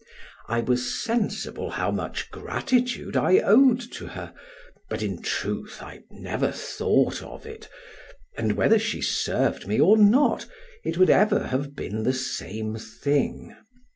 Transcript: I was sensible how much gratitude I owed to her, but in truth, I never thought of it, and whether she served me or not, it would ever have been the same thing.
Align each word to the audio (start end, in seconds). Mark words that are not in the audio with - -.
I 0.47 0.61
was 0.61 0.99
sensible 0.99 1.69
how 1.69 1.91
much 1.91 2.31
gratitude 2.31 3.15
I 3.15 3.37
owed 3.37 3.79
to 3.91 4.07
her, 4.07 4.33
but 4.89 5.03
in 5.03 5.21
truth, 5.21 5.77
I 5.79 5.99
never 6.09 6.51
thought 6.51 7.21
of 7.21 7.45
it, 7.45 7.69
and 8.35 8.53
whether 8.53 8.79
she 8.79 8.99
served 8.99 9.67
me 9.67 9.79
or 9.79 9.97
not, 9.99 10.47
it 10.83 10.97
would 10.97 11.11
ever 11.11 11.45
have 11.49 11.75
been 11.75 12.01
the 12.01 12.13
same 12.15 12.77
thing. 12.77 13.55